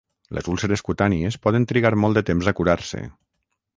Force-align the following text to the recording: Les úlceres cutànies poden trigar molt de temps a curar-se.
Les 0.37 0.47
úlceres 0.53 0.83
cutànies 0.87 1.37
poden 1.45 1.67
trigar 1.73 1.93
molt 2.07 2.21
de 2.21 2.27
temps 2.31 2.51
a 2.53 2.55
curar-se. 2.61 3.03